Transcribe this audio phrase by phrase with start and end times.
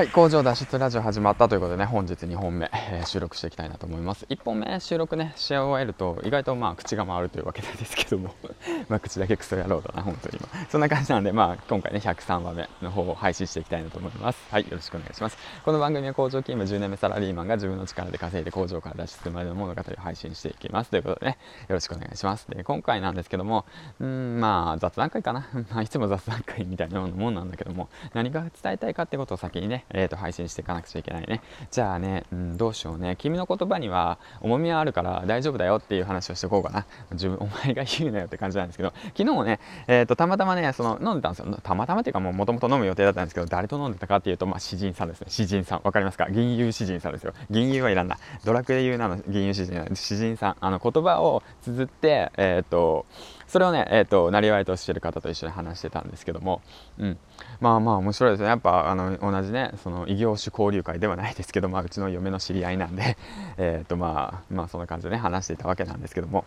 [0.00, 4.24] はい工場脱出ラジオ始まったということでね本日2本目、えー、収録していきたいなと思います。
[4.30, 8.34] 1本目収録ねし終えると意外とまあ口が回るというわけなんですけども。
[8.88, 10.48] まあ口だけクソ野郎だな本当に今。
[10.70, 14.42] そんな感じなんでまあ今回ね103話目の方を配信していきたいなと思います。
[14.50, 15.36] はいよろしくお願いします。
[15.66, 20.90] この番組は工場勤務10年目サラリーマンが自分の力で稼いで工場から脱出するまでの物語を配信していきます。
[20.90, 21.38] ということでね
[21.68, 22.48] よろしくお願いします。
[22.48, 23.66] で今回なんですけども
[24.00, 25.46] うんまあ雑談会かな。
[25.70, 31.40] まあいつも雑談会みたいなもんなんだけども何が伝えたいかってことを先にねえー、と配信していかなくちゃいけないね。
[31.70, 33.16] じゃあね、うん、どうしようね。
[33.18, 36.86] 君の言葉には重みはあるから大丈夫だよっていう話をしておこうかな。
[37.12, 38.92] 自分お前が言うなよって感じなんですけど。
[39.16, 41.58] 昨日ね、えー、とたまたまねその飲んでたんですよ。
[41.62, 45.26] たまたまっていうかもともと飲む予定だったんですけど誰と飲んでたかっていうと、まあ、詩人さんですね。
[45.28, 45.80] 詩人さん。
[45.82, 46.30] わかりますか？
[46.30, 47.32] 銀融詩人さんですよ。
[47.50, 48.18] 銀融はいらんな。
[48.44, 53.06] ドラクエ言うなの銀融詩人詩人さんあの言葉を綴ってえっ、ー、と
[53.46, 56.62] それをね、えーと、なりわいとしてる方と一緒に話してたんですけども、
[56.98, 57.18] うん、
[57.60, 58.46] まあまあ面白いですね。
[58.46, 63.16] やっぱあの同じねその異業種交流会ではないですけど、まあ、うちの嫁の知り合いなんで、
[63.56, 66.44] えーとまあ、まあそんな感じでね話していたわけなんですけども。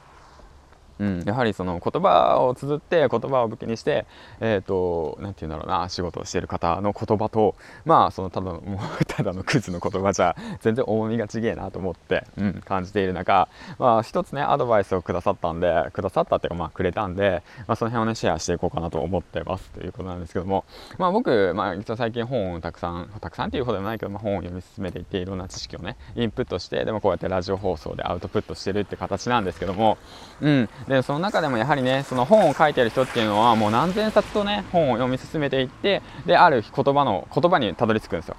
[0.99, 4.05] うん、やはりその言葉を綴って言葉を武器にして
[4.39, 13.47] えっ、ー、と何て言うんだろうな仕事をしている方の言葉とまあそのただのもう ただのクズの言葉じゃ全然重みがちげえなと思って、うん、感じている中
[13.80, 20.66] まあ一つねアドバイスをくださったんでくださったっていうかまあくれたんで、まあ、その辺をねシェアしていこうかなと思ってますということなんですけども
[20.97, 29.97] まあ僕、まあ、実は最近本をたくさんたくさんっていうほどでもないけど、まあ、本を読み進めていっていろんな知識をねインプットしてでもこうやってラジオ放送でアウトプットしてるって形なんですけども
[30.41, 30.69] うん。
[30.88, 38.36] でその中でもやはりねその本を書いてる人っていうのはもう何千冊とね本を読み進めていってである言葉の言葉にたどり着くんですよ。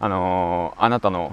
[0.00, 1.32] あのー、あなたの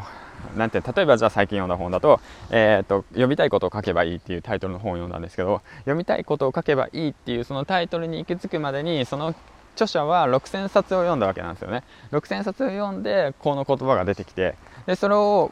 [0.55, 9.33] なんて例えばじゃあ最近読んだ本だと,、えーと「読みたいことを書けばいい」っていうタイトルの本を読んだんですけど読みたいことを書けばいいっていうそのタイトルに行き着くまでにその
[9.75, 15.51] 著者は6000冊を読んだわけなんですよね6000冊を読んでこの言葉が出てきてでそれを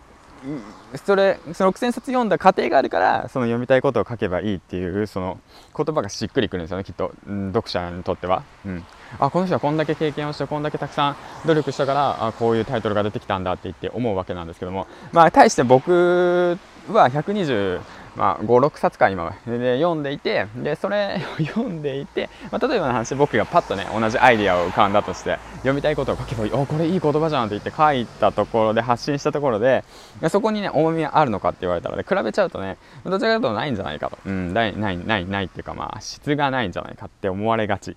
[1.06, 5.40] それその6000冊読んだ過程があるからその読みたいことを書けばいいっていうその
[5.76, 8.86] 言葉がしっくりくるんですよねきっと、うん、読者にとっては、うん、
[9.20, 11.16] あこの人はこんだけ経験をしてこんだけたくさん
[11.48, 14.88] 努力したからあこういうタイトルが出てきたんだって言って思うわけなんですけども。
[15.12, 16.58] まあ対して僕
[16.90, 17.82] は120
[18.16, 26.52] まあ、56冊か今で読んでいてでそれを 読んでいて、まあ、例えばの話僕がパッとね同じアイディアを浮かんだとして読みたいことを書けばいい。
[26.54, 29.84] おこれいい言葉じゃんって言って書いたところで発信したところで
[30.30, 37.96] そこにね重みがあるのかって言われたら、ね、比べちゃうとねどちらかというとないんじゃないかと、うん、ないないないないっていうかまあ質がないんじゃないかって思われがち。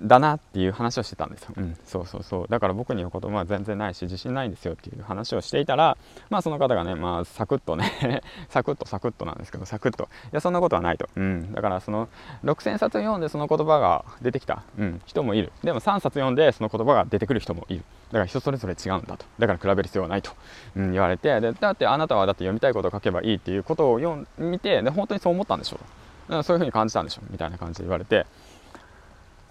[0.00, 1.54] だなっていう話をしてたんですよ。
[1.56, 2.46] うん、そうそうそう。
[2.48, 5.96] だから僕には言葉は全然ないし、自信ないんですよっていう話をしていたら、
[6.28, 11.08] まあその方がね、まあサクッとね サクッとサクッとなんですけど、サクッと、いや、そんなことはないと。
[11.16, 11.52] うん。
[11.52, 12.08] だからその
[12.44, 15.52] 6000冊読んでその言葉が出てきた、うん、人もいる。
[15.62, 17.84] でも3冊読んでその言葉が出てくる人もいる。
[18.08, 19.24] だから人それぞれ違うんだと。
[19.38, 20.32] だから比べる必要はないと、
[20.76, 26.42] うん、言われて、でだってあなたはだって読みたいことを書けばいいっていうことを読みて、で本当にそう思ったんでしょう。
[26.42, 28.26] そういうふうに感じたんでしょみたいな感じで言われて、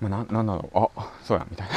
[0.01, 0.99] まあ、ななんだろう。
[0.99, 1.45] あそうや。
[1.49, 1.73] みたいな。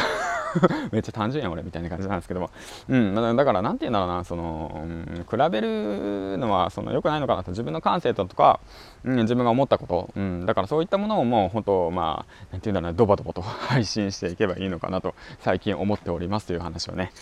[0.93, 2.51] めっちゃ単純やん俺みたいな感じなんですけども、
[2.89, 4.25] うん、だから何て言うんだろうな。
[4.25, 7.51] その、うん、比べるのはその良くないのかなと。
[7.53, 8.61] 自分の感性とか、
[9.05, 12.97] うん、自分が思ったこと、うん、だからそういったものをもう本当まあ何て言うんだろうな。
[12.97, 17.13] ドバドバと 配信していけばいいのかなと最近思っておりますという話をね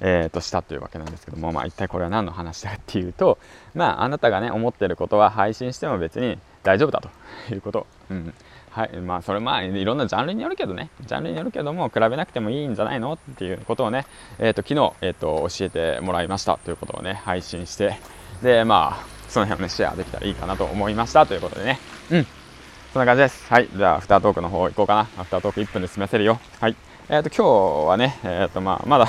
[0.00, 3.38] えー、としたというわけなんですけども、まあ、一体これは何の話だっていうと、
[3.74, 8.34] まあ、あなたがね思ってることは配信しても別に大丈夫だということ、うん、
[8.70, 10.90] はいまあそれまあいろんなジャンルによるけどね。
[11.00, 13.14] ジャンルによるけども比べなくてもいいんじゃないの？
[13.14, 14.06] っていうことをね、
[14.38, 16.56] えーと、昨日、えーと、教えてもらいました。
[16.58, 17.98] ということをね配信して。
[18.42, 21.26] でまあその辺をねシェアできたらいいかなと思いました。
[21.26, 21.78] ということでね。
[22.10, 22.26] うん。
[22.92, 23.52] そんな感じです。
[23.52, 23.68] はい。
[23.74, 25.00] じゃあアフタートークの方行こうかな。
[25.00, 26.40] アフタートーク1分で済ませるよ。
[26.60, 26.76] はい。
[27.08, 29.08] えっ、ー、と今日はねえっ、ー、とまあまだ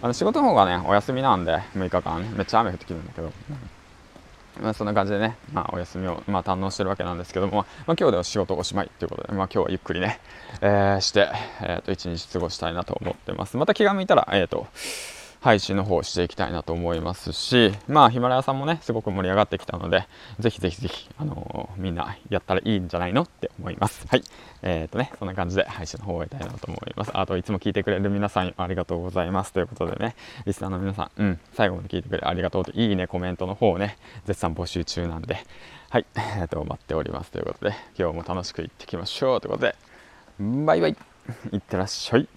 [0.00, 2.30] あの仕事の方がねお休みなんで6日間ね。
[2.36, 3.32] めっちゃ雨降ってきてるんだけど、
[4.62, 10.20] まあ、そんな感じでね、まあ、お休みを、まあ、堪能してるわけなんですけども、まあ、今日では仕事おしまいということで、まあ、今日はゆっくりね、
[10.60, 11.28] えー、して、
[11.60, 13.56] えー、と一日過ごしたいなと思ってます。
[13.56, 14.66] また気が向いたら、え、ー、と、
[15.40, 20.06] 配信の方をしていきたいなと思いますし、まあ、ヒマラヤさんもね、すごく盛り上がってきたので、
[20.40, 24.06] ぜひぜひぜひ、あのー、みんなやったらいいんじゃないのって思います。
[24.08, 24.22] はい。
[24.62, 27.10] えっ、ー、とね、そんな感じで配信の方を終えたいなと思います。
[27.14, 29.52] あと、いつも聞いてくれる皆さんありがとうございます。
[29.52, 33.96] ということでね、リスナーの皆さん、うん、最後まで聞いてくれありがとうと、いいね、コメントの方をね、
[34.26, 35.44] 絶賛募集中なんで、
[35.90, 39.76] はい、 えー、と、待っておりますということで、今日も楽しくいってきましょうということで、
[40.40, 40.96] バイバイ
[41.52, 42.28] いってらっしゃい。